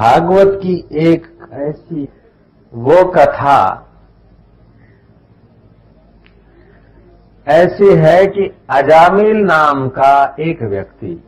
[0.00, 2.08] भागवत की एक ऐसी
[2.74, 3.86] वो कथा
[7.48, 11.24] ऐसी है कि अजामिल नाम का एक व्यक्ति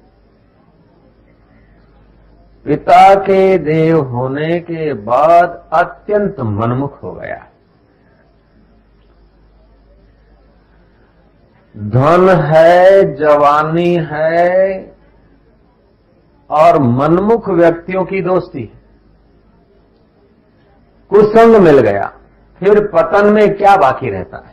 [2.65, 7.47] पिता के देव होने के बाद अत्यंत मनमुख हो गया।
[11.77, 14.92] धन है, जवानी है
[16.53, 18.63] और मनमुख व्यक्तियों की दोस्ती।
[21.11, 22.13] कुसंग मिल गया,
[22.61, 24.51] फिर पतन में क्या बाकी रहता है?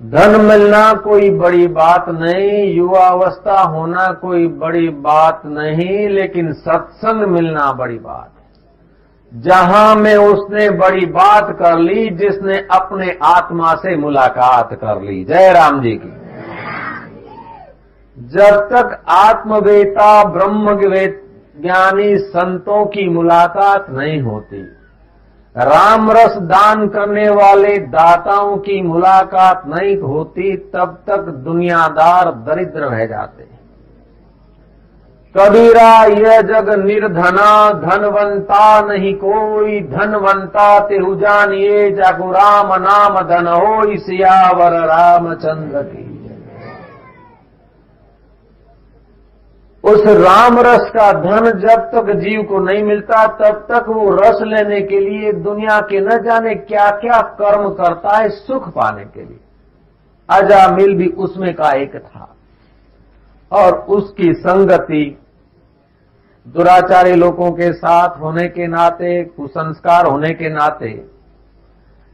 [0.00, 7.26] धन मिलना कोई बड़ी बात नहीं, युवा अवस्था होना कोई बड़ी बात नहीं, लेकिन सत्संग
[7.28, 8.32] मिलना बड़ी बात
[9.32, 15.52] जहाँ में उसने बड़ी बात कर ली, जिसने अपने आत्मा से मुलाकात कर ली। जय
[15.52, 16.19] राम जी की।
[18.18, 20.74] जब तक आत्मवेता ब्रह्म
[21.62, 24.62] ज्ञानी संतों की मुलाकात नहीं होती
[25.56, 33.06] राम रस दान करने वाले दाताओं की मुलाकात नहीं होती, तब तक दुनियादार दरिद्र रह
[33.06, 33.48] जाते
[35.34, 43.84] कबीरा, यह जग निर्धना, धनवंता नहीं कोई, धनवंता तेहु जानिए जागो राम नाम धन हो
[43.84, 46.09] इस सियावर रामचंद्र की।
[49.90, 54.38] उस राम रस का धन जब तक जीव को नहीं मिलता, तब तक वो रस
[54.42, 59.20] लेने के लिए दुनिया के न जाने क्या क्या कर्म करता है सुख पाने के
[59.20, 59.40] लिए।
[60.28, 62.34] अजामिल भी उसमें का एक था।
[63.52, 65.18] और उसकी संगति
[66.46, 70.90] दुराचारी लोगों के साथ होने के नाते, कुसंस्कार होने के नाते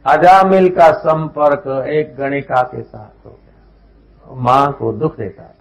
[0.05, 5.56] अजामिल का संपर्क एक गणिका के साथ हो गया। माँ को दुख देता था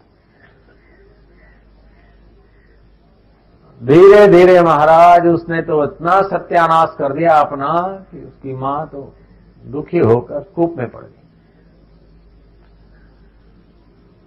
[3.81, 7.71] धीरे धीरे महाराज, उसने तो इतना सत्यानाश कर दिया अपना
[8.11, 9.13] कि उसकी माँ तो
[9.65, 11.23] दुखी होकर कूप में पड़ गई।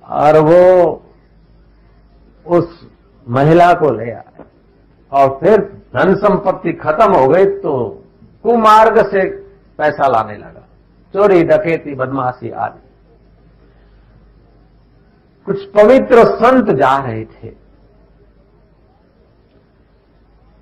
[0.04, 1.02] और वो
[2.46, 2.86] उस
[3.26, 4.24] महिला को ले आए।
[5.12, 5.60] और फिर
[5.96, 8.04] धन संपत्ति खत्म हो गई तो
[8.42, 9.28] कुमार्ग से
[9.78, 10.64] पैसा लाने लगा।
[11.14, 12.88] चोरी, डकैती, बदमाशी आदि।
[15.46, 17.67] कुछ पवित्र संत जा रहे थे।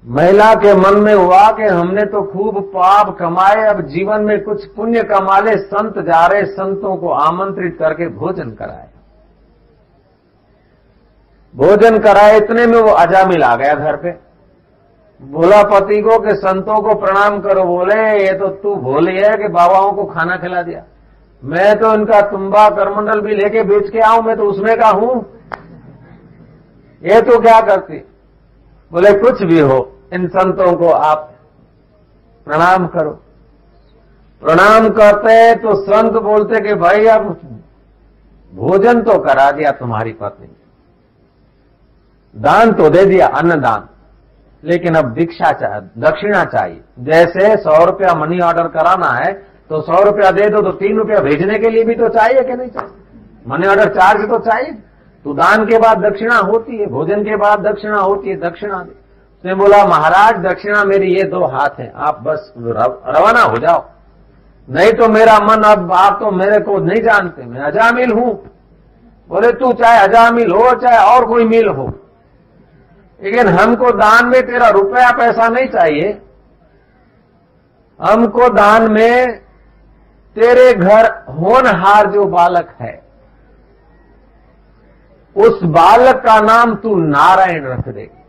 [0.06, 4.64] महिला के मन में हुआ कि हमने तो खूब पाप कमाए, अब जीवन में कुछ
[4.66, 8.88] पुण्य कमा ले संत जा रहे, संतों को आमंत्रित करके भोजन कराए।
[11.54, 14.10] भोजन कराए, इतने में वो अजामिल आ गया घर पे।
[15.22, 19.48] बोला पति को कि संतों को प्रणाम करो, बोले, ये तो तू भोली है कि
[19.48, 20.84] बाबाओं को खाना खिला दिया।
[21.42, 25.14] मैं तो इनका तुम्बा करमंडल भी लेके बेच के आऊँ, मैं तो उसमें का हूँ।
[27.02, 27.98] ये तो क्या करती?
[28.92, 31.32] बोले, कुछ भी हो इन संतों को आप
[32.46, 33.10] प्रणाम करो।
[34.42, 37.28] प्रणाम करते तो संत बोलते कि भाई अब
[38.52, 40.48] भोजन तो करा दिया, तुम्हारी पत्नी।
[42.36, 43.88] दान तो दे दिया अन्न दान
[44.62, 49.32] लेकिन अब दीक्षा चाहिए दक्षिणा चाहिए। जैसे सौ रुपया मनी ऑर्डर कराना है
[49.70, 52.54] तो सौ रुपया दे दो तो तीन रुपया भेजने के लिए भी तो चाहिए कि
[52.54, 52.94] नहीं चाहिए?
[53.46, 54.72] मनी ऑर्डर चार्ज तो चाहिए।
[55.24, 58.94] तो दान के बाद दक्षिणा होती है, भोजन के बाद दक्षिणा होती है, दक्षिणा दे।
[59.46, 63.84] उसने बोला, महाराज, दक्षिणा मेरी, ये दो हाथ हैं। आप बस रवाना हो जाओ।
[64.68, 68.32] नहीं तो मेरा मन अब, आप तो मेरे को नहीं जानते। मैं अजामिल हूँ।
[69.28, 71.86] बोले, तू चाहे अजामिल हो, चाहे और कोई मिल हो।
[73.20, 76.10] लेकिन हमको दान में तेरा रुपया पैसा नहीं चाहिए।
[78.00, 79.38] हमको दान में
[80.36, 83.02] तेरे घर होनहार जो बालक है,
[85.36, 88.25] उस बालक का नाम तू नारायण रख दे।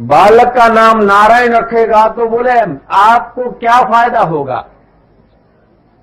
[0.00, 2.52] बालक का नाम नारायण रखेगा तो बोले,
[2.90, 4.56] आपको क्या फ़ायदा होगा?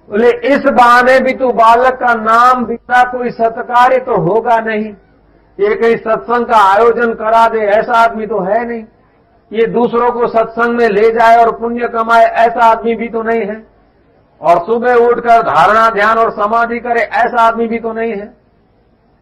[0.09, 4.85] बोले, इस बहाने भी तो बालक का नाम बिना कोई सत्कार्य तो होगा नहीं।
[5.59, 8.84] ये कहीं सत्संग का आयोजन करा दे, ऐसा आदमी तो है नहीं।
[9.52, 13.41] ये दूसरों को सत्संग में ले जाए और पुण्य कमाए, ऐसा आदमी भी तो नहीं
[13.41, 13.66] है।
[14.41, 18.34] और सुबह उठकर धारणा, ध्यान और समाधि करे, ऐसा आदमी भी तो नहीं है।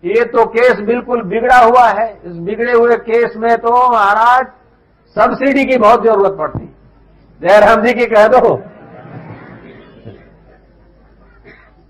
[0.04, 4.46] ये तो केस बिल्कुल बिगड़ा हुआ है। इस बिगड़े हुए केस में तो महाराज
[5.16, 6.66] सब्सिडी की बहुत ज़रूरत पड़ती।
[7.42, 8.56] जयराम जी की कह दो।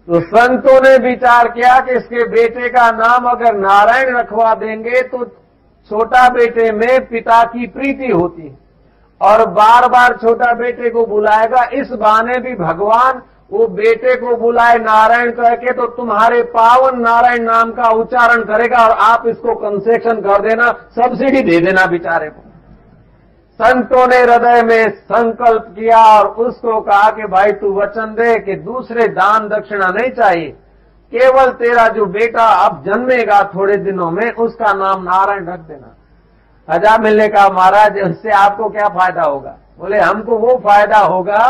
[0.07, 5.24] तो संतों ने विचार किया कि इसके बेटे का नाम अगर नारायण रखवा देंगे तो
[5.92, 8.56] छोटा बेटे में पिता की प्रीति होती।
[9.22, 13.21] और बार बार छोटा बेटे को बुलाएगा, इस बहाने भी भगवान
[13.51, 18.86] वो बेटे को बुलाए नारायण कह के तो तुम्हारे पावन नारायण नाम का उच्चारण करेगा
[18.86, 22.44] और आप इसको कंसेशन कर देना सब्सिडी दे देना बेचारे को।
[23.60, 28.56] संतों ने हृदय में संकल्प किया और उसको कहा कि भाई तू वचन दे कि
[28.56, 30.50] दूसरे दान दक्षिणा नहीं चाहिए।
[31.12, 35.96] केवल तेरा जो बेटा अब जन्मेगा थोड़े दिनों में, उसका नाम नारायण रख देना।
[36.68, 39.57] हजा मिलने का महाराज, उससे आपको क्या फ़ायदा होगा?
[39.80, 41.48] बोले, हमको वो फ़ायदा होगा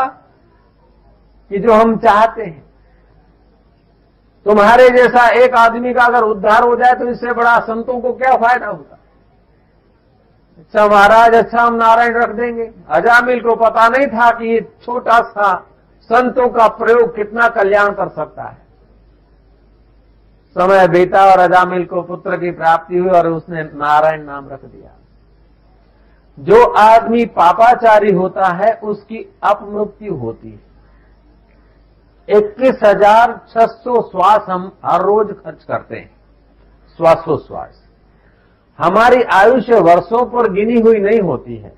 [1.52, 2.64] कि जो हम चाहते हैं।
[4.46, 8.36] तुम्हारे जैसा एक आदमी का अगर उद्धार हो जाए तो इससे बड़ा संतों को क्या
[8.38, 8.95] फ़ायदा होगा?
[10.74, 15.20] अच्छा महाराज अच्छा हम नारायण रख देंगे। अजामिल को पता नहीं था कि ये छोटा
[15.24, 15.54] सा
[16.10, 18.58] संतों का प्रयोग कितना कल्याण कर सकता है।
[20.56, 24.92] समय बीता और अजामिल को पुत्र की प्राप्ति हुई और उसने नारायण नाम रख दिया।
[26.38, 30.64] जो आदमी पापाचारी होता है, उसकी अपमृत्यु होती है।
[32.28, 36.10] इक्कीस हज़ार छह सौ श्वास हम हर रोज खर्च करते हैं।
[37.00, 37.84] श्वासोश्वास।
[38.80, 41.74] हमारी आयुष्य वर्षों पर गिनी हुई नहीं होती है।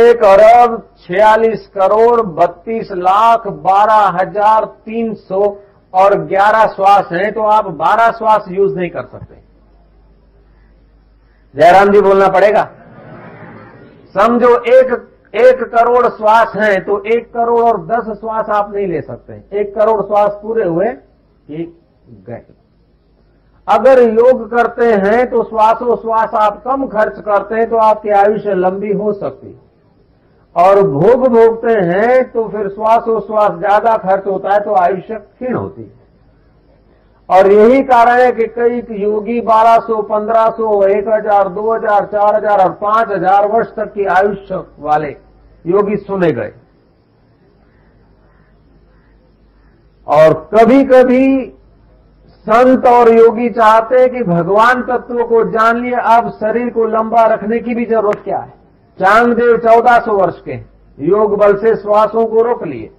[0.00, 5.42] एक अरब छियालीस करोड़ बत्तीस लाख बारह हज़ार तीन सौ
[5.94, 9.34] और ग्यारह श्वास हैं तो आप बारह श्वास यूज़ नहीं कर सकते।
[11.54, 12.62] जयराम जी बोलना पड़ेगा।
[14.14, 14.92] समझो एक
[15.34, 19.74] एक करोड़ श्वास है तो एक करोड़ और दस श्वास आप नहीं ले सकते। एक
[19.74, 21.64] करोड़ श्वास पूरे हुए कि
[22.28, 22.44] गए।
[23.68, 28.92] अगर योग करते हैं तो श्वासोश्वास आप कम खर्च करते हैं तो आपकी आयुष्य लंबी
[28.92, 29.54] हो सकती है।
[30.56, 35.82] और भोग भोगते हैं तो फिर श्वासोश्वास ज़्यादा खर्च होता है तो आयुष्य क्षीण होती
[35.82, 35.94] है।
[37.28, 43.74] और यही कारण है कि कई योगी 1200, 1500, 1000, 2000, 4000 और 5000 वर्ष
[43.76, 45.16] तक की आयुष्य वाले
[45.64, 46.52] योगी सुने गए।
[50.06, 51.26] और कभी कभी
[52.48, 57.24] संत और योगी चाहते हैं कि भगवान तत्व को जान लिए। अब शरीर को लंबा
[57.26, 58.52] रखने की भी ज़रूरत क्या है?
[58.98, 60.58] चांगदेव चौदह सौ वर्ष के
[60.98, 62.90] योग बल से श्वासों को रोक लिए।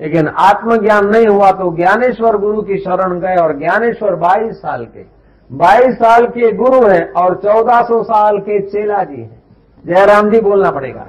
[0.00, 5.04] लेकिन आत्मज्ञान नहीं हुआ तो ज्ञानेश्वर गुरु की शरण गए और ज्ञानेश्वर 22 साल के
[5.50, 9.42] 22 साल के गुरु हैं और 1400 साल के चेला जी हैं।
[9.86, 11.06] जयराम जी, बोलना पड़ेगा।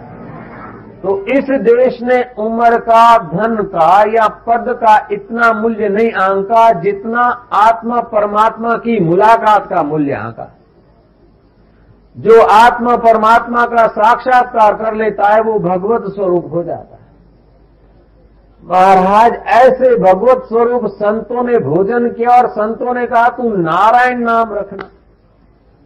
[1.04, 6.72] तो इस देश ने उम्र का, धन का या पद का इतना मूल्य नहीं आंका
[6.82, 7.22] जितना
[7.54, 10.56] आत्मा परमात्मा की मुलाकात का मूल्य आंका।
[12.18, 17.08] जो आत्मा परमात्मा का साक्षात्कार कर लेता है, वो भगवत स्वरूप हो जाता है।
[18.64, 24.54] महाराज, ऐसे भगवत स्वरूप संतों ने भोजन किया और संतों ने कहा, तू नारायण नाम
[24.54, 24.90] रखना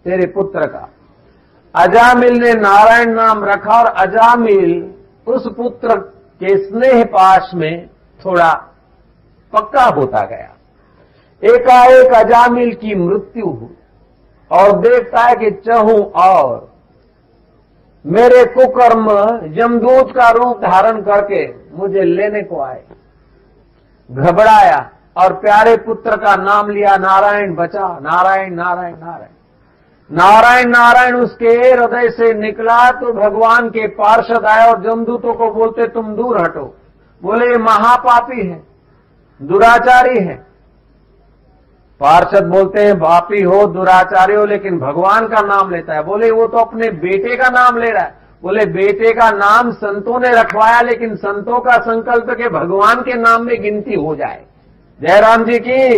[0.05, 0.89] तेरे पुत्र का।
[1.75, 4.93] अजामिल ने नारायण नाम रखा और अजामिल
[5.27, 5.95] उस पुत्र
[6.41, 7.87] के स्नेह पाश में
[8.19, 8.53] थोड़ा
[9.53, 10.49] पक्का होता गया।
[11.43, 13.75] एकाएक अजामिल की मृत्यु हुई
[14.51, 16.71] और देखता है कि चहू और
[18.05, 19.09] मेरे कुकर्म
[19.59, 21.45] यमदूत का रूप धारण करके
[21.77, 22.83] मुझे लेने को आए।
[24.09, 24.79] घबराया
[25.17, 29.32] और प्यारे पुत्र का नाम लिया, नारायण बचा, नारायण नारायण नारायण।
[30.09, 35.87] नारायण नारायण उसके हृदय से निकला तो भगवान के पार्षद आए और जमदूतों को बोलते,
[35.87, 36.65] तुम दूर हटो।
[37.23, 38.61] बोले, ये महापापी है,
[39.39, 40.35] दुराचारी है।
[42.01, 46.47] पार्षद बोलते हैं, पापी हो, दुराचारी हो, लेकिन भगवान का नाम लेता है। बोले, वो
[46.47, 50.81] तो अपने बेटे का नाम ले रहा है। बोले, बेटे का नाम संतों ने रखवाया,
[50.81, 54.43] लेकिन संतों का संकल्प के भगवान के नाम में गिनती हो जाए।
[54.99, 55.97] जयराम जी की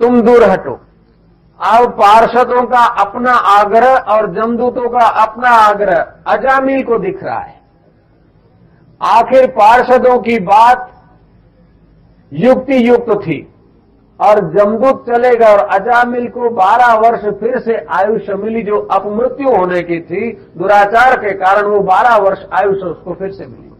[0.00, 0.80] तुम दूर हटो।
[1.60, 7.60] अब पार्षदों का अपना आग्रह और जमदूतों का अपना आग्रह। अजामिल को दिख रहा है।
[9.02, 10.92] आखिर पार्षदों की बात
[12.32, 13.54] युक्ति युक्त थी
[14.20, 19.56] और जमदूत चले गए और अजामिल को 12 वर्ष फिर से आयुष्य मिली जो अपमृत्यु
[19.56, 23.70] होने की थी। दुराचार के कारण वो 12 वर्ष आयुष्य उसको फिर से मिली।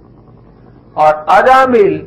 [0.97, 1.99] और अजामिल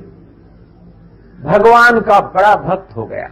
[1.43, 3.29] भगवान का बड़ा भक्त हो गया।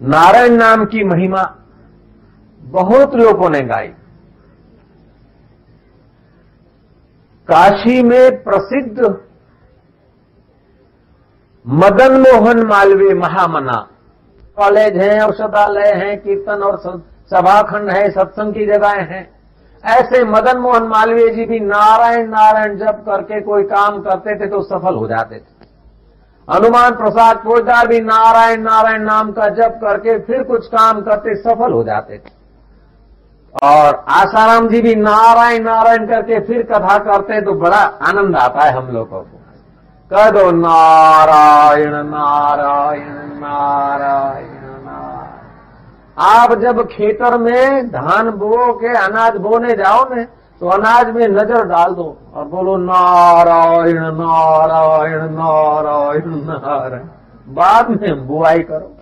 [0.00, 1.42] नारायण नाम की महिमा
[2.62, 3.86] बहुत लोगों ने गाई।
[7.48, 8.98] काशी में प्रसिद्ध
[11.66, 13.76] मदन मोहन मालवीय महामना।
[14.56, 16.76] कॉलेज हैं, औषधालय हैं, कीर्तन और
[17.30, 19.28] सभाखंड है, सत्संग की जगह हैं।
[19.84, 24.62] ऐसे मदन मोहन मालवीय जी भी नारायण नारायण जप करके कोई काम करते थे तो
[24.64, 25.57] सफल हो जाते थे।
[26.48, 31.72] हनुमान प्रसाद पोजदार भी नारायण नारायण नाम का जप करके फिर कुछ काम करते सफल
[31.72, 32.36] हो जाते थे।
[33.62, 38.64] और आसाराम जी भी नारायण नारायण करके फिर कथा करते हैं तो बड़ा आनंद आता
[38.64, 39.36] है हम लोगों को।
[40.10, 45.36] कह दो, नारायण नारायण नारायण नारायण।
[46.24, 50.26] आप जब खेतर में धान बो के अनाज बोने जाओ ने
[50.60, 57.04] तो अनाज में नज़र डाल दो और बोलो, नारायण नारायण नारायण नारायण।
[57.54, 58.94] बाद में बुआई करो।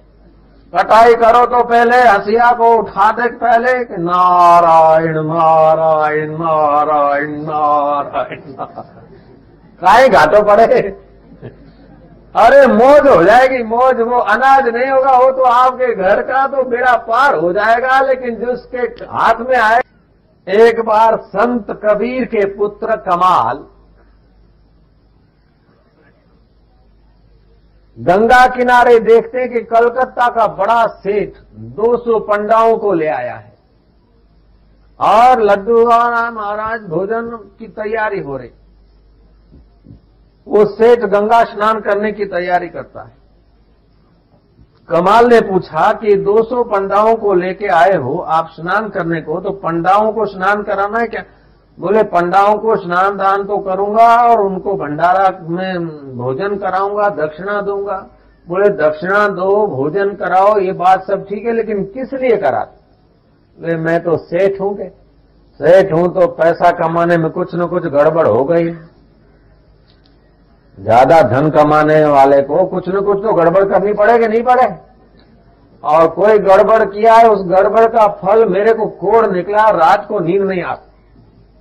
[0.72, 8.40] कटाई करो तो पहले हसिया को उठा दे पहले कि नारायण नारायण नारायण नारायण।
[9.82, 10.66] काहे घाटो पड़े?
[12.34, 16.62] अरे मौज हो जाएगी, मौज। वो अनाज नहीं होगा, वो तो आपके घर का तो
[16.64, 19.80] बेड़ा पार हो जाएगा, लेकिन जिसके हाथ में आए
[20.46, 23.64] एक बार संत कबीर के पुत्र कमाल
[27.98, 31.36] गंगा किनारे देखते कि कलकत्ता का बड़ा सेठ
[31.76, 33.54] 200 पंडाओं को ले आया है
[35.00, 38.50] और लड्डू महाराज भोजन की तैयारी हो रही।
[40.46, 43.15] वो सेठ गंगा स्नान करने की तैयारी करता है।
[44.88, 49.50] कमाल ने पूछा कि 200 पंडाओं को लेके आए हो, आप स्नान करने को तो
[49.62, 51.22] पंडाओं को स्नान कराना है क्या?
[51.78, 57.96] बोले, पंडाओं को स्नान दान तो करूँगा और उनको भंडारा में भोजन कराऊँगा, दक्षिणा दूँगा।
[58.46, 62.60] बोले, दक्षिणा दो, भोजन कराओ, ये बात सब ठीक है, लेकिन किस लिए करा?
[63.58, 64.88] बोले, मैं तो सेठ हूँ के
[65.60, 68.70] सेठ हूँ तो पैसा कमाने में कुछ न कुछ गड़बड़ हो गई
[70.78, 74.66] ज़्यादा धन कमाने वाले को कुछ न कुछ तो गड़बड़ करनी पड़ेगी, नहीं पड़े?
[75.82, 80.20] और कोई गड़बड़ किया है, उस गड़बड़ का फल मेरे को कोड़ निकला, रात को
[80.20, 80.84] नींद नहीं आती।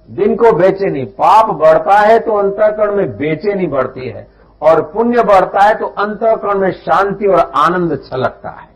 [0.10, 4.28] दिन को बेचैनी पाप बढ़ता है तो अंतकरण में बेचैनी बढ़ती है।
[4.62, 8.70] और पुण्य बढ़ता है तो अंतकरण में शांति और आनंद छलकता है।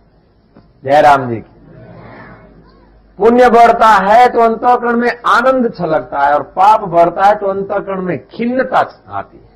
[0.84, 1.58] जयराम जी की।
[3.19, 8.01] पुण्य बढ़ता है तो अंतकरण में आनंद छलकता है और पाप बढ़ता है तो अंतकरण
[8.01, 8.79] में खिन्नता
[9.10, 9.48] आती है।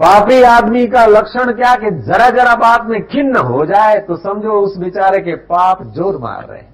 [0.00, 4.60] पापी आदमी का लक्षण क्या कि जरा जरा बात में खिन्न हो जाए तो समझो
[4.60, 6.68] उस बेचारे के पाप ज़ोर मार रहे हैं।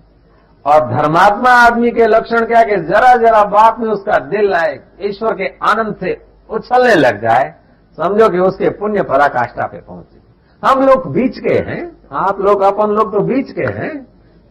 [0.65, 5.35] और धर्मात्मा आदमी के लक्षण क्या कि जरा जरा बात में उसका दिल आए ईश्वर
[5.35, 6.17] के आनंद से
[6.51, 7.55] उछलने लग जाए,
[7.99, 10.19] समझो कि उसके पुण्य पराकाष्ठा पे पहुँचे।
[10.63, 11.83] हम लोग बीच के हैं,
[12.15, 13.95] आप लोग, अपन लोग तो बीच के हैं,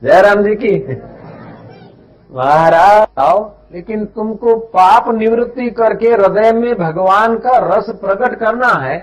[0.02, 0.76] जयराम जी की।
[2.30, 3.40] महाराज आओ
[3.74, 8.98] लेकिन तुमको पाप निवृत्ति करके हृदय में भगवान का रस प्रकट करना है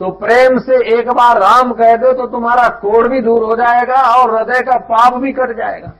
[0.00, 4.02] तो प्रेम से एक बार राम कह दो तो तुम्हारा कोड़ भी दूर हो जाएगा
[4.14, 5.92] और हृदय का पाप भी कट जाएगा।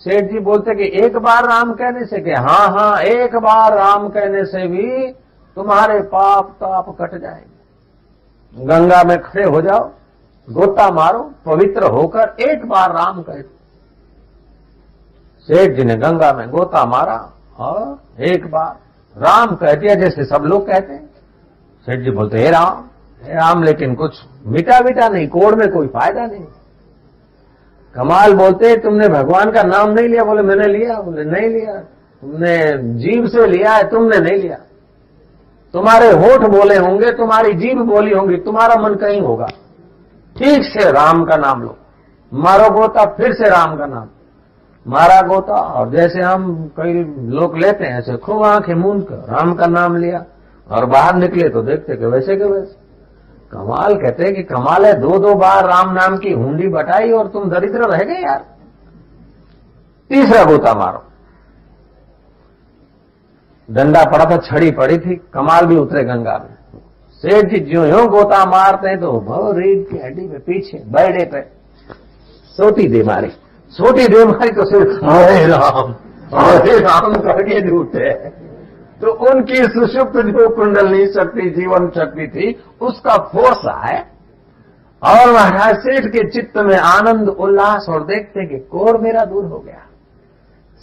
[0.00, 4.08] सेठ जी बोलते कि एक बार राम कहने से कि हाँ हाँ एक बार राम
[4.08, 5.12] कहने से भी
[5.56, 9.90] तुम्हारे पाप ताप कट जाएँगे। गंगा में खड़े हो जाओ,
[10.48, 13.57] गोता मारो, पवित्र होकर एक बार राम कह। दो
[15.48, 18.78] सेठ जी ने गंगा में गोता मारा, और एक बार
[19.22, 21.10] राम कह दिया जैसे सब लोग कहते हैं।
[21.86, 22.84] सेठ जी बोलते, हे राम
[23.22, 26.44] हे राम, लेकिन कुछ मिटा मिटा नहीं, कोड़ में कोई फ़ायदा नहीं।
[27.94, 30.24] कमाल बोलते तुमने भगवान का नाम नहीं लिया?
[30.24, 31.74] बोले, मैंने लिया। बोले, नहीं लिया।
[32.22, 34.56] तुमने जीव से लिया है, तुमने नहीं लिया।
[35.72, 39.46] तुम्हारे होठ बोले होंगे, तुम्हारी जीव बोली होंगी, तुम्हारा मन कहीं होगा।
[40.36, 41.76] ठीक से राम का नाम लो।
[42.32, 44.06] मारो गोता, फिर से राम का नाम।
[44.88, 46.92] मारा गोता, और जैसे हम कई
[47.30, 50.24] लोग लेते हैं, ऐसे खूब आँखें मूंद कर, राम का नाम लिया,
[50.66, 52.76] और बाहर निकले तो देखते कि वैसे के वैसे।
[53.52, 57.28] कमाल कहते हैं कि कमाल है, दो दो बार राम नाम की हुंडी बटाई और
[57.28, 58.44] तुम दरिद्र रह गए यार।
[60.10, 61.02] तीसरा गोता मारो।
[63.68, 66.80] डंडा पड़ा था, छड़ी पड़ी थी, कमाल भी उतरे गंगा में।
[67.22, 71.24] सेठ जी जो यो गोता मारते हैं तो भव रीढ़ की हड्डी पे पीछे बैडे
[71.24, 71.40] पे
[72.58, 73.30] सोटी दे मारी।
[73.72, 75.94] सोटी दे मारी तो सिर्फ़ हरे राम
[76.34, 78.12] हरे राम करके झूठे
[79.00, 82.46] तो उनकी सुषुप्त जो कुंडलनी शक्ति जीवन शक्ति थी,
[82.80, 83.98] उसका फोर्स आए
[85.02, 89.58] और महाराज सेठ के चित्त में आनंद, उल्लास, और देखते कि कोर मेरा दूर हो
[89.58, 89.84] गया।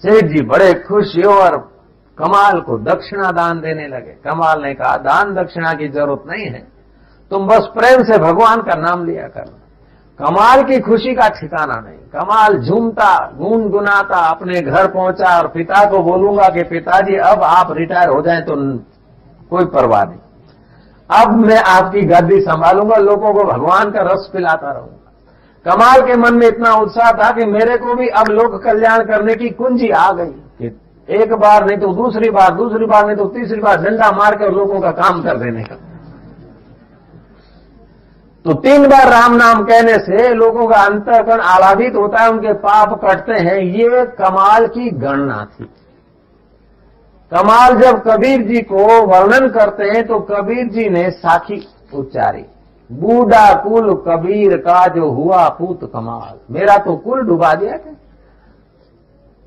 [0.04, 1.58] सेठ जी बड़े खुश हो और
[2.18, 6.66] कमाल को दक्षिणा दान देने लगे। कमाल ने कहा, दान दक्षिणा की ज़रूरत नहीं है।
[7.32, 9.65] तुम बस प्रेम से भगवान का नाम लिया करना
[10.20, 16.00] कमाल की खुशी का ठिकाना नहीं। कमाल झूमता, गुनगुनाता, अपने घर पहुँचा और पिता को
[16.04, 18.56] बोलूँगा कि पिताजी, अब आप रिटायर हो जाएँ तो
[19.52, 20.20] कोई परवाह नहीं।
[21.10, 25.02] अब मैं आपकी गद्दी संभालूँगा, लोगों को भगवान का रस पिलाता रहूँगा।
[25.66, 29.36] कमाल के मन में इतना उत्साह था कि मेरे को भी अब लोक कल्याण करने
[29.36, 30.68] की कुंजी आ गई कि
[31.08, 34.52] एक बार नहीं तो दूसरी बार दूसरी बार नहीं तो तीसरी बार झंडा मार कर
[34.52, 35.76] लोगों का काम कर देने का।
[38.46, 42.94] तो तीन बार राम नाम कहने से लोगों का अंतकरण आलाधित होता है, उनके पाप
[43.04, 45.66] कटते हैं। ये कमाल की गणना थी।
[47.32, 51.58] कमाल जब कबीर जी को वर्णन करते हैं तो कबीर जी ने साखी
[51.94, 52.46] उच्चारी,
[52.90, 57.94] बूढ़ा कुल कबीर का जो हुआ पूत कमाल, मेरा तो कुल डुबा दिया क्या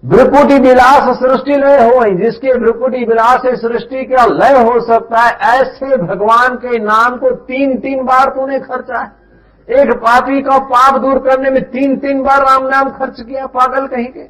[0.05, 5.97] भ्रिकुटी विलास सृष्टि लय हो जिसके भ्रिकुटी विलास सृष्टि का लय हो सकता है, ऐसे
[5.97, 11.19] भगवान के नाम को तीन तीन बार तूने खर्चा है। एक पापी का पाप दूर
[11.19, 14.25] करने में तीन तीन बार राम नाम खर्च किया, पागल कहीं के?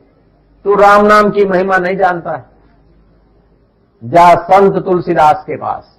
[0.64, 2.44] तू राम नाम की महिमा नहीं जानता है।
[4.02, 5.94] जा संत तुलसीदास के पास।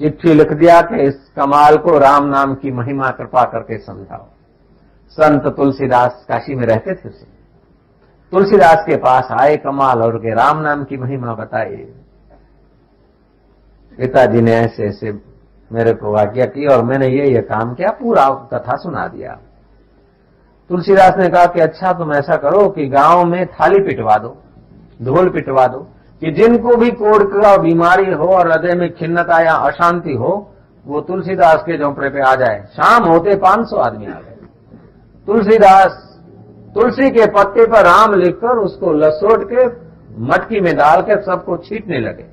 [0.00, 4.26] चिट्ठी लिख दिया कि इस कमाल को राम नाम की महिमा कृपा करके समझाओ।
[5.18, 7.35] संत तुलसीदास काशी में रहते थे उसे
[8.32, 11.76] तुलसीदास के पास आए कमाल और के राम नाम की महिमा बताई।
[13.98, 15.12] पिताजी ने ऐसे ऐसे
[15.72, 19.38] मेरे को आज्ञा की और मैंने ये ये काम किया, पूरा कथा सुना दिया।
[20.68, 24.36] तुलसीदास ने कहा कि अच्छा तुम ऐसा करो कि गाँव में थाली पिटवा दो,
[25.02, 25.78] ढोल पिटवा दो,
[26.20, 30.52] कि जिनको भी कोड़ का बीमारी हो और हृदय में खिन्नता या अशांति हो,
[30.86, 34.36] वो तुलसीदास के झोंपड़े पे आ जाए। शाम होते 500 आदमी आ गए।
[35.26, 36.02] तुलसीदास
[36.76, 39.66] तुलसी के पत्ते पर राम लिखकर उसको लसोट के,
[40.22, 42.26] मटकी में डालकर सबको छीटने लगे।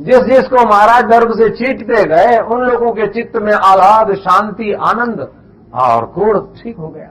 [0.00, 5.28] जिस जिसको महाराज गर्भ से छीटते गए, उन लोगों के चित्त में आह्लाद, शांति, आनंद
[5.74, 7.10] और कोड़ ठीक हो गया।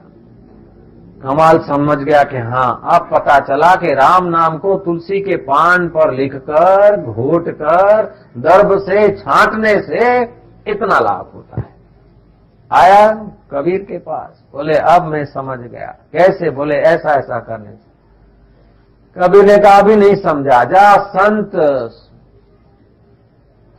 [1.22, 5.88] कमाल समझ गया कि हाँ अब पता चला कि राम नाम को तुलसी के पान
[5.88, 8.02] पर लिखकर, घोट कर
[8.38, 10.22] दर्भ से छांटने से
[10.66, 11.77] इतना लाभ होता है।
[12.72, 13.12] आया
[13.50, 16.50] कबीर के पास। बोले, अब मैं समझ गया। कैसे?
[16.50, 17.88] बोले, ऐसा ऐसा करने से।
[19.20, 21.52] कबीर ने कहा, अभी नहीं समझा। जा, संत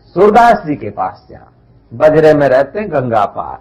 [0.05, 1.51] सूरदास जी के पास जा।
[1.93, 3.60] बजरे में रहते गंगा पार।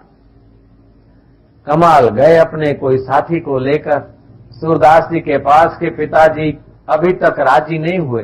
[1.66, 4.14] कमाल गए अपने कोई साथी को लेकर।
[4.50, 6.58] सूरदास जी के पास के पिताजी
[6.88, 8.22] अभी तक राज़ी नहीं हुए।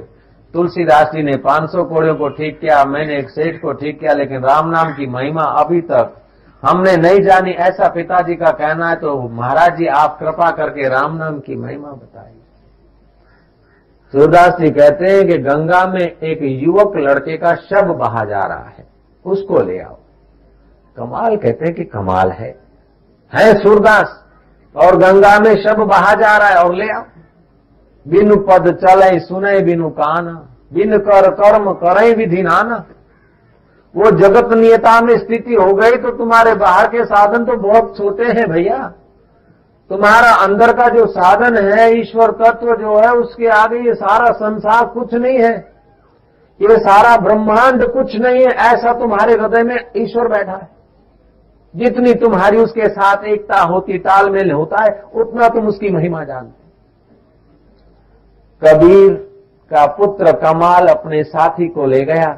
[0.53, 4.43] तुलसीदास जी ने 500 कोड़ियों को ठीक किया, मैंने एक सेठ को ठीक किया, लेकिन
[4.43, 6.24] राम नाम की महिमा अभी तक
[6.65, 11.17] हमने नहीं जानी, ऐसा पिताजी का कहना है तो महाराज जी, आप कृपा करके राम
[11.17, 12.41] नाम की महिमा बताइए।
[14.13, 18.69] सूरदास जी कहते हैं कि गंगा में एक युवक लड़के का शव बहा जा रहा
[18.69, 18.87] है,
[19.25, 19.99] उसको ले आओ।
[20.97, 22.51] कमाल कहते हैं कि कमाल है।
[23.33, 24.21] है सूरदास?
[24.75, 27.05] और गंगा में शव बहा जा रहा है, और ले आओ।
[28.07, 30.33] बिनु पद चले सुने, बिनु काना।
[30.73, 32.85] बिन कर कर्म करे विधि नाना
[33.95, 38.25] वो जगत नियता में स्थिति हो गई तो तुम्हारे बाहर के साधन तो बहुत छोटे
[38.31, 38.79] हैं भैया।
[39.91, 44.85] तुम्हारा अंदर का जो साधन है, ईश्वर तत्व जो है, उसके आगे ये सारा संसार
[44.87, 45.57] कुछ नहीं है।
[46.61, 50.69] ये सारा ब्रह्मांड कुछ नहीं है, ऐसा तुम्हारे हृदय में ईश्वर बैठा है।
[51.75, 56.63] जितनी तुम्हारी उसके साथ एकता होती, तालमेल होता है, उतना तुम उसकी महिमा जानते
[58.63, 59.13] कबीर
[59.71, 62.29] का पुत्र कमाल अपने साथी को ले गया।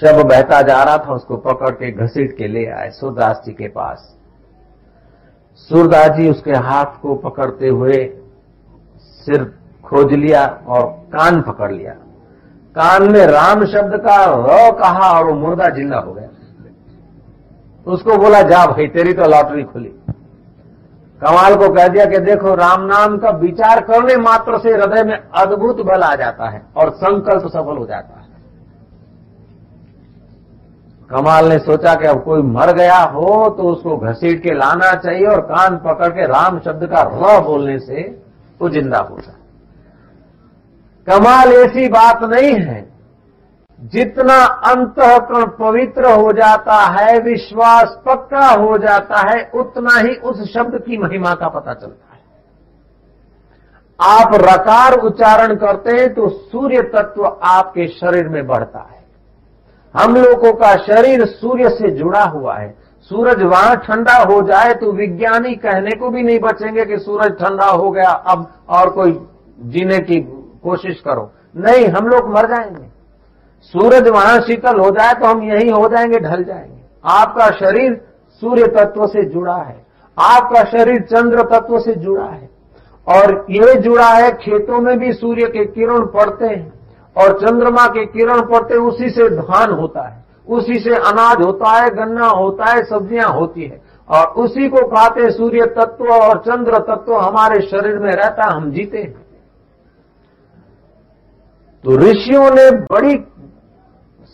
[0.00, 3.68] शव बहता जा रहा था, उसको पकड़ के घसीट के ले आए सूरदास जी के
[3.68, 4.10] पास।
[5.70, 7.98] सूरदास जी उसके हाथ को पकड़ते हुए
[9.26, 9.44] सिर
[9.84, 11.92] खोज लिया और कान पकड़ लिया।
[12.76, 16.28] कान में राम शब्द का र कहा और वो मुर्दा ज़िंदा हो गया।
[17.86, 19.88] उसको बोला, जा भाई, तेरी तो लॉटरी खुली।
[21.22, 25.16] कमाल को कह दिया कि देखो, राम नाम का विचार करने मात्र से हृदय में
[25.16, 28.23] अद्भुत बल आ जाता है और संकल्प सफल हो जाता है।
[31.10, 35.26] कमाल ने सोचा कि अब कोई मर गया हो तो उसको घसीट के लाना चाहिए
[35.26, 38.02] और कान पकड़ के राम शब्द का र बोलने से
[38.60, 39.32] वो ज़िंदा होता
[41.06, 42.82] कमाल ऐसी बात नहीं है।
[43.78, 50.78] जितना अंतकरण पवित्र हो जाता है, विश्वास पक्का हो जाता है, उतना ही उस शब्द
[50.82, 52.22] की महिमा का पता चलता है।
[53.98, 59.03] आप रकार उच्चारण करते हैं तो सूर्य तत्व आपके शरीर में बढ़ता है।
[59.94, 62.74] हम लोगों का शरीर सूर्य से जुड़ा हुआ है।
[63.10, 67.66] सूरज वहाँ ठंडा हो जाए तो विज्ञानी कहने को भी नहीं बचेंगे कि सूरज ठंडा
[67.66, 69.12] हो गया, अब और कोई
[69.64, 70.20] जीने की
[70.62, 72.86] कोशिश करो। नहीं, हम लोग मर जाएँगे।
[73.74, 78.00] सूरज वहाँ शीतल हो जाए तो हम यही हो जाएँगे, ढल जाएँगे। आपका शरीर
[78.42, 79.76] सूर्य तत्व से जुड़ा है।
[80.16, 82.48] आपका शरीर चंद्र तत्व से जुड़ा है।
[83.06, 86.72] और ये जुड़ा है, खेतों में भी सूर्य के किरण पड़ते हैं।
[87.16, 91.90] और चंद्रमा के किरण पड़ते उसी से धान होता है, उसी से अनाज होता है,
[91.90, 97.14] गन्ना होता है, सब्ज़ियाँ होती है। और उसी को खाते सूर्य तत्व और चंद्र तत्व
[97.14, 99.22] हमारे शरीर में रहता, हम जीते हैं।
[101.84, 103.16] तो ऋषियों ने बड़ी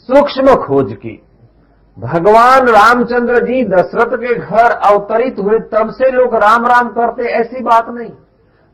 [0.09, 1.21] सूक्ष्म खोज की।
[1.99, 7.63] भगवान रामचंद्र जी दशरथ के घर अवतरित हुए, तब से लोग राम राम करते, ऐसी
[7.63, 8.11] बात नहीं।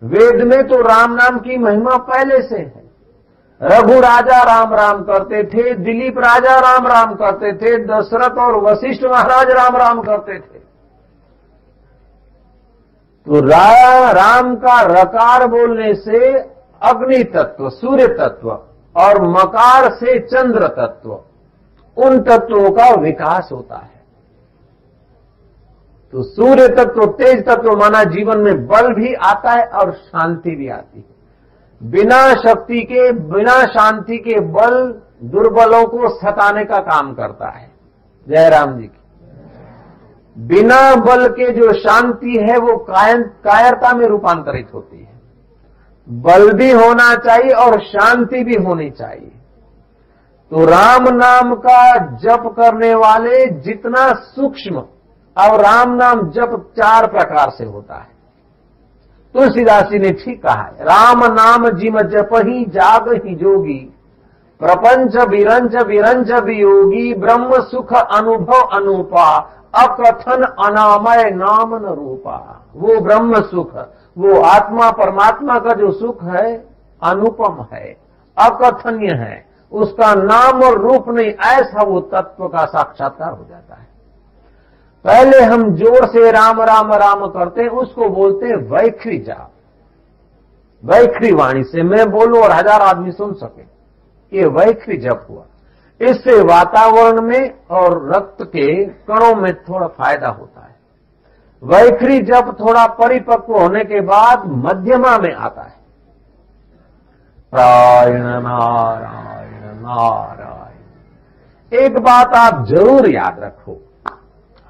[0.03, 2.86] वेद में तो राम नाम की महिमा पहले से है।
[3.61, 9.05] रघु राजा राम राम करते थे दिलीप राजा राम राम करते थे दशरथ और वशिष्ठ
[9.05, 10.59] महाराज राम राम करते थे।
[13.27, 16.33] तो रा, राम का रकार बोलने से
[16.83, 18.51] अग्नि तत्व सूर्य तत्व
[18.97, 21.19] और मकार से चंद्र तत्व
[21.97, 23.95] उन तत्वों का विकास होता है।
[26.13, 30.69] तो सूर्य तत्व तेज तत्व माना जीवन में बल भी आता है और शांति भी
[30.69, 31.16] आती है।
[31.83, 37.71] बिना शक्ति के, बिना शांति के बल दुर्बलों को सताने का काम करता है।
[38.29, 39.01] जयराम जी की।
[40.39, 45.21] बिना बल के जो शांति है, वो कायन, कायरता में रूपांतरित होती है।
[46.09, 49.33] बल भी होना चाहिए और शांति भी होनी चाहिए।
[50.51, 54.77] तो राम नाम का जप करने वाले जितना सूक्ष्म
[55.39, 58.16] और राम नाम जप चार प्रकार से होता है।
[59.37, 63.79] तुलसीदास जी ने ठीक कहा है। राम नाम जिम जप ही जाग ही जोगी।
[64.61, 73.41] प्रपंच विरंज विरंज वियोगी। ब्रह्म सुख अनुभव अनुपा। अकथन अनामय नाम न रूपा। वो ब्रह्म
[73.41, 73.77] सुख,
[74.19, 76.57] वो आत्मा परमात्मा का जो सुख है,
[77.03, 77.97] अनुपम है,
[78.37, 83.87] अकथनीय है, उसका नाम और रूप नहीं, ऐसा वो तत्व का साक्षात्कार हो जाता है।
[85.05, 89.51] पहले हम ज़ोर से राम राम राम करते हैं, उसको बोलते हैं वैखरी जाप
[90.83, 93.63] वैखरी वाणी से मैं बोलूँ और हज़ार आदमी सुन सके।
[94.33, 95.45] ये वैखरी जप हुआ।
[96.01, 100.75] इससे वातावरण में और रक्त के कणों में थोड़ा फ़ायदा होता है।
[101.63, 105.75] वैखरी जप थोड़ा परिपक्व होने के बाद मध्यमा में आता है।
[107.53, 113.81] प्रायण नारायण नारायण। एक बात आप ज़रूर याद रखो।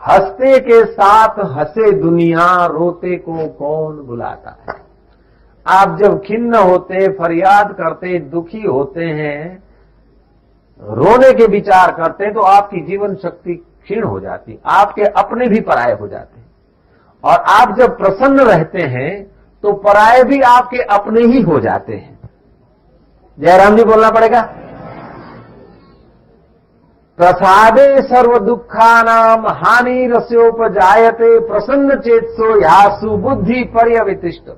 [0.07, 4.75] हँसते के साथ हंसे दुनिया, रोते को कौन बुलाता है?
[5.67, 9.63] आप जब खिन्न होते, फरियाद करते, दुखी होते हैं,
[10.83, 15.61] रोने के विचार करते हैं तो आपकी जीवन शक्ति क्षीण हो जाती, आपके अपने भी
[15.61, 16.47] पराये हो जाते हैं।
[17.25, 19.11] और आप जब प्रसन्न रहते हैं
[19.65, 22.19] तो पराये भी आपके अपने ही हो जाते हैं।
[23.39, 24.41] जयराम जी बोलना पड़ेगा?
[27.19, 34.51] प्रसादे सर्व दुखा नाम हानि रस्योपजायते प्रसन्न चेतसो यासु बुद्धि पर्यवितिष्ट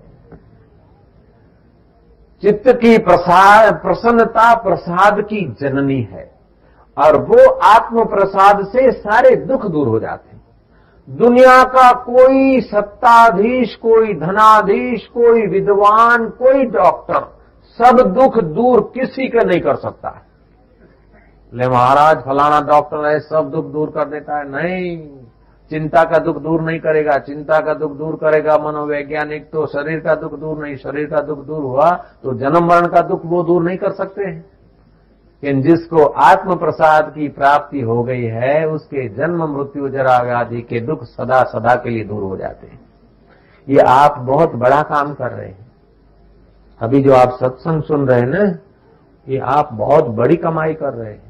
[2.43, 6.31] चित्त की प्रसाद प्रसन्नता प्रसाद की जननी है,
[6.97, 10.43] और वो आत्म प्रसाद से सारे दुख दूर हो जाते हैं।
[11.09, 17.21] दुनिया का कोई सत्ताधीश, कोई धनाधीश, कोई विद्वान, कोई डॉक्टर,
[17.79, 20.27] सब दुख दूर किसी का नहीं कर सकता है।
[21.53, 25.09] ले महाराज, फलाना डॉक्टर है, सब दुख दूर कर देता है। नहीं,
[25.71, 30.15] चिंता का दुख दूर नहीं करेगा। चिंता का दुख दूर करेगा मनोवैज्ञानिक तो शरीर का
[30.15, 31.91] दुख दूर नहीं। शरीर का दुख दूर हुआ
[32.23, 34.45] तो जन्म मरण का दुख वो दूर नहीं कर सकते हैं।
[35.43, 40.81] लेकिन जिसको आत्म प्रसाद की प्राप्ति हो गई है, उसके जन्म, मृत्यु, जरा आदि के
[40.81, 42.81] दुख सदा सदा के लिए दूर हो जाते हैं।
[43.69, 45.67] ये आप बहुत बड़ा काम कर रहे हैं।
[46.81, 48.59] अभी जो आप सत्संग सुन रहे हैं ना,
[49.29, 51.28] ये आप बहुत बड़ी कमाई कर रहे हैं।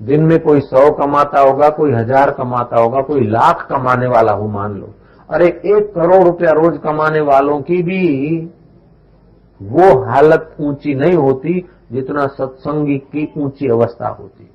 [0.00, 4.48] दिन में कोई सौ कमाता होगा, कोई हज़ार कमाता होगा, कोई लाख कमाने वाला हो,
[4.48, 4.94] मान लो।
[5.28, 8.38] अरे एक करोड़ रुपया रोज कमाने वालों की भी
[9.60, 14.50] वो हालत ऊँची नहीं होती जितना सत्संगी की ऊँची अवस्था होती।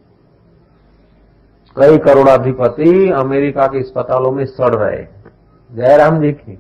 [1.75, 5.03] कई करोड़ाधिपति अमेरिका के अस्पतालों में सड़ रहे
[5.71, 6.60] जयराम जी की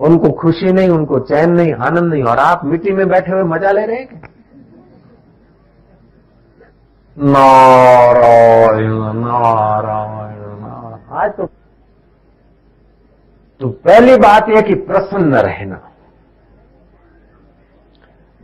[0.00, 3.70] उनको खुशी नहीं, उनको चैन नहीं, आनंद नहीं, और आप मिट्टी में बैठे हुए मज़ा
[3.70, 4.31] ले रहे हैं
[7.18, 11.46] नारायण नारायण। नारायण आज तो
[13.60, 15.80] तो पहली बात यह कि प्रसन्न रहना।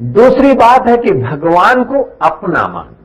[0.03, 2.97] दूसरी बात है कि भगवान को अपना मान।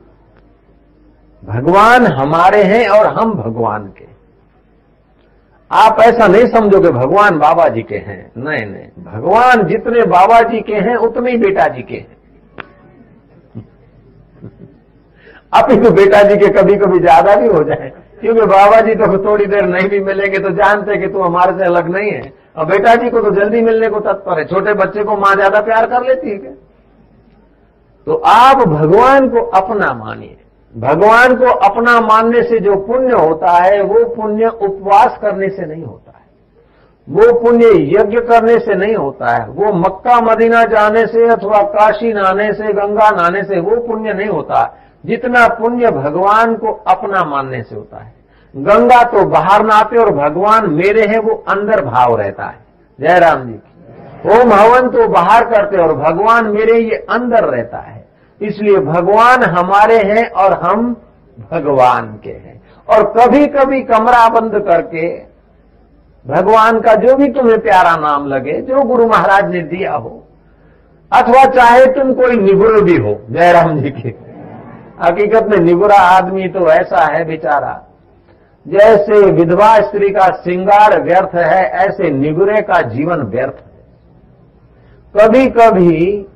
[1.44, 4.06] भगवान हमारे हैं और हम भगवान के।
[5.70, 10.60] आप ऐसा नहीं समझोगे, भगवान बाबा जी के हैं। नहीं नहीं। भगवान जितने बाबा जी
[10.60, 12.13] के हैं, उतने ही बेटा जी के हैं।
[15.54, 19.06] अभी तो बेटा जी के कभी कभी ज़्यादा भी हो जाए। क्योंकि बाबा जी तो
[19.24, 22.64] थोड़ी देर नहीं भी मिलेंगे तो जानते कि तू हमारे से अलग नहीं है। और
[22.66, 25.86] बेटा जी को तो जल्दी मिलने को तत्पर है। छोटे बच्चे को माँ ज़्यादा प्यार
[25.86, 26.54] कर लेती है
[28.06, 30.36] तो आप भगवान को अपना मानिए।
[30.74, 35.82] भगवान को अपना मानने से जो पुण्य होता है, वो पुण्य उपवास करने से नहीं
[35.82, 36.22] होता है।
[37.08, 42.12] वो पुण्य यज्ञ करने से नहीं होता है। वो मक्का मदीना जाने से अथवा काशी
[42.12, 47.24] नहाने से, गंगा नहाने से वो पुण्य नहीं होता है। जितना पुण्य भगवान को अपना
[47.24, 48.14] मानने से होता है।
[48.56, 52.58] गंगा तो बाहर नहाते और भगवान मेरे हैं, वो अंदर भाव रहता है।
[53.00, 53.70] जय राम जी की।
[54.30, 58.04] ओम हवन तो बाहर करते और भगवान मेरे ये अंदर रहता है।
[58.40, 60.96] इसलिए भगवान हमारे हैं और हम
[61.50, 65.34] भगवान के हैं। और कभी कभी कमरा बंद करके
[66.26, 70.24] भगवान का जो भी तुम्हें प्यारा नाम लगे, जो गुरु महाराज ने दिया हो,
[71.12, 74.33] अथवा चाहे तुम कोई निगुर भी हो जयराम जी के।
[75.02, 77.82] हकीकत में निगुरा आदमी तो ऐसा है बेचारा।
[78.66, 83.72] जैसे विधवा स्त्री का श्रृंगार व्यर्थ है, ऐसे निगुरे का जीवन व्यर्थ है।
[85.14, 86.26] कभी कभी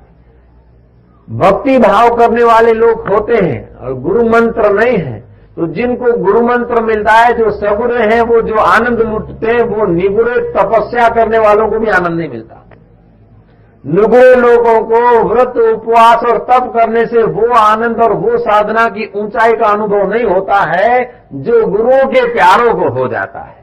[1.31, 5.19] भक्ति भाव करने वाले लोग होते हैं और गुरु मंत्र नहीं है।
[5.57, 9.87] तो जिनको गुरु मंत्र मिलता है, जो सगुरे हैं, वो जो आनंद लुटते हैं, वो
[9.87, 12.68] निगुरे तपस्या करने वालों को भी आनंद नहीं मिलता।
[13.85, 19.11] निगुरे लोगों को व्रत उपवास और तप करने से वो आनंद और वो साधना की
[19.17, 23.57] ऊंचाई का अनुभव नहीं होता है, जो गुरुओं के प्यारों को हो जाता है।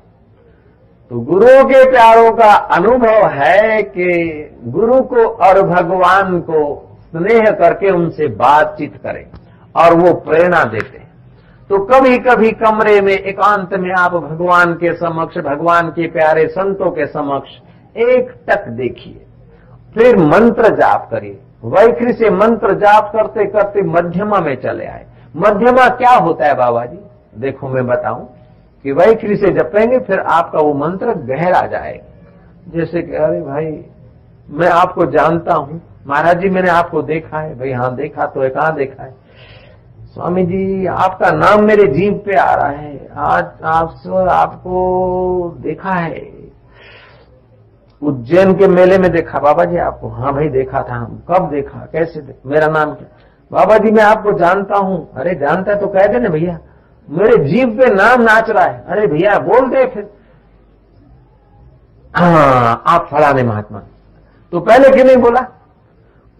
[1.11, 6.63] तो गुरुओं के प्यारों का अनुभव है कि गुरु को और भगवान को
[7.01, 9.25] स्नेह करके उनसे बातचीत करें
[9.75, 11.03] और वो प्रेरणा देते
[11.69, 16.91] तो कभी कभी कमरे में एकांत में आप भगवान के समक्ष, भगवान के प्यारे संतों
[16.91, 17.49] के समक्ष
[17.99, 19.24] एक टक देखिए।
[19.95, 25.05] फिर मंत्र जाप करिए। वैखरी से मंत्र जाप करते करते मध्यमा में चले आए।
[25.35, 26.99] मध्यमा क्या होता है बाबा जी
[27.37, 28.29] देखो मैं बताऊँ
[28.83, 32.05] कि वैखरी से जपेंगे, फिर आपका वो मंत्र गहरा जाएगा।
[32.75, 33.85] जैसे कि, अरे भाई,
[34.49, 38.75] मैं आपको जानता हूँ। महाराज जी, मैंने आपको देखा है। भाई हाँ देखा तो कहाँ
[38.75, 39.15] देखा है।
[40.13, 43.95] स्वामी जी, आपका नाम मेरे जीव पे आ रहा है। आज आप,
[44.29, 46.34] आपको देखा है।
[48.01, 51.87] उज्जैन के मेले में देखा। बाबा जी, आपको हाँ भाई देखा था हम। कब देखा?
[51.91, 52.49] कैसे देखा?
[52.49, 53.07] मेरा नाम क्या?
[53.51, 56.59] बाबा जी, मैं आपको जानता हूँ। अरे, जानता है तो कह दे ना भैया।
[57.09, 60.09] मेरे जीव पे नाम नाच रहा है। अरे भैया, बोल दे फिर।
[62.15, 63.81] हाँ आप फलाने महात्मा।
[64.51, 65.45] तो पहले क्यों नहीं बोला?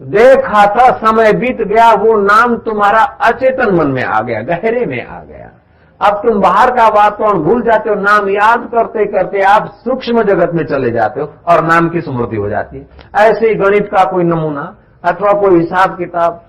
[0.02, 5.08] देखा था, समय बीत गया, वो नाम तुम्हारा अचेतन मन में आ गया, गहरे में
[5.08, 5.52] आ गया।
[6.00, 10.52] अब तुम बाहर का वातावरण भूल जाते हो नाम याद करते करते आप सूक्ष्म जगत
[10.54, 12.88] में चले जाते हो और नाम की स्मृति हो जाती है।
[13.26, 14.66] ऐसे ही गणित का कोई नमूना
[15.04, 16.42] अथवा कोई हिसाब किताब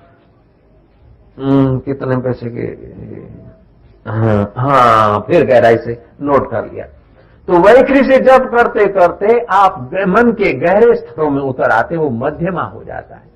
[1.38, 2.66] हम्म, कितने पैसे के
[4.10, 6.84] हाँ, हाँ फिर गहराई से नोट कर लिया।
[7.48, 12.10] तो वैखरी से जब करते करते आप मन के गहरे स्तरों में उतर आते वो
[12.10, 13.35] मध्यमा हो जाता है।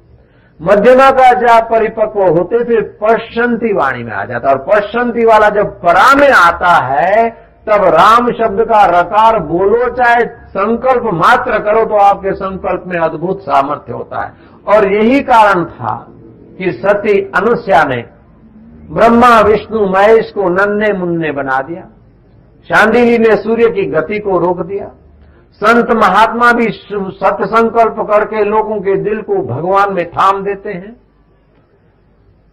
[0.60, 5.70] मध्यमा का जब परिपक्व होते फिर पश्चंती वाणी में आ जाता और पश्चंती वाला जब
[5.80, 7.30] परा में आता है,
[7.68, 13.40] तब राम शब्द का रकार बोलो, चाहे संकल्प मात्र करो तो आपके संकल्प में अद्भुत
[13.40, 14.32] सामर्थ्य होता है।
[14.68, 15.94] और यही कारण था
[16.58, 18.04] कि सती अनुष्या ने
[18.90, 21.82] ब्रह्मा, विष्णु, महेश को नन्हे मुन्ने बना दिया।
[22.68, 24.90] शांडिली ने सूर्य की गति को रोक दिया।
[25.54, 30.92] संत महात्मा भी सत्य संकल्प करके लोगों के दिल को भगवान में थाम देते हैं।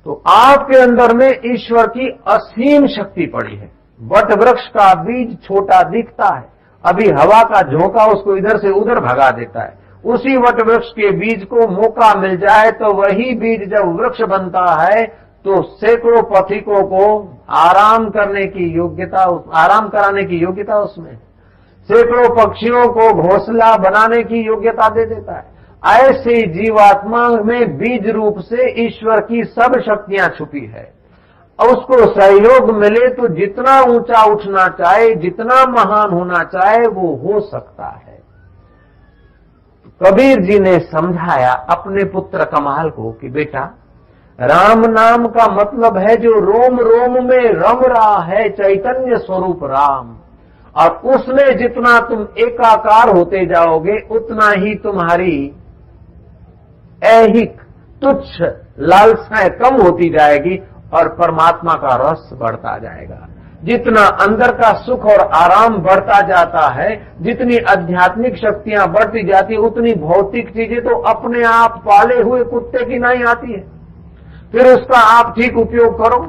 [0.06, 5.82] तो आपके अंदर में ईश्वर की असीम शक्ति पड़ी है। वट वृक्ष का बीज छोटा
[5.90, 6.46] दिखता है।
[6.84, 9.74] अभी हवा का झोंका उसको इधर से उधर भगा देता है।
[10.06, 14.66] उसी वट वृक्ष के बीज को मौका मिल जाए तो वही बीज जब वृक्ष बनता
[14.74, 15.06] है
[15.46, 17.08] तो सैकड़ों पथिकों को
[17.58, 19.24] आराम करने की योग्यता
[19.56, 21.16] आराम कराने की योग्यता उसमें
[21.89, 28.39] सैकड़ों पक्षियों को घोंसला बनाने की योग्यता दे देता है। ऐसे जीवात्मा में बीज रूप
[28.39, 30.93] से ईश्वर की सब शक्तियाँ छुपी है।
[31.60, 37.39] और उसको सहयोग मिले तो जितना ऊँचा उठना चाहे, जितना महान होना चाहे, वो हो
[37.39, 38.17] सकता है।
[40.02, 43.62] कबीर जी ने समझाया अपने पुत्र कमाल को कि बेटा,
[44.39, 50.15] राम नाम का मतलब है जो रोम रोम में रम रहा है, चैतन्य स्वरूप राम।
[50.78, 55.38] और उसमें जितना तुम एकाकार होते जाओगे, उतना ही तुम्हारी
[57.02, 57.58] ऐहिक,
[58.02, 58.42] तुच्छ
[58.82, 60.58] लालसाएँ कम होती जाएगी
[60.94, 63.28] और परमात्मा का रस बढ़ता जाएगा।
[63.63, 66.90] जितना अंदर का सुख और आराम बढ़ता जाता है,
[67.22, 73.00] जितनी आध्यात्मिक शक्तियाँ बढ़ती जाती उतनी भौतिक चीज़ें तो अपने आप पाले हुए कुत्ते की
[73.00, 73.63] नहीं आती है।
[74.52, 76.20] फिर उसका आप ठीक उपयोग करो,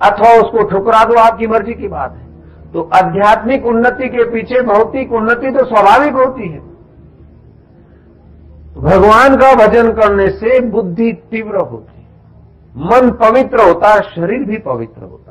[0.00, 2.22] अथवा उसको ठुकरा दो आपकी मर्ज़ी की बात है।
[2.74, 6.60] तो आध्यात्मिक उन्नति के पीछे भौतिक उन्नति तो स्वाभाविक होती है।
[8.76, 11.92] भगवान का भजन करने से बुद्धि तीव्र होती
[12.84, 15.23] मन पवित्र होता है शरीर भी पवित्र होता।